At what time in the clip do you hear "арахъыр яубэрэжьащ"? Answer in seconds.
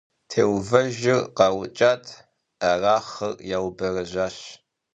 2.69-4.37